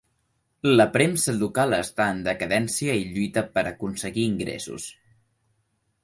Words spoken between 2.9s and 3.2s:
i